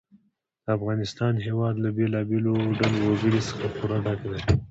[0.63, 4.41] د افغانستان هېواد له بېلابېلو ډولو وګړي څخه پوره ډک دی.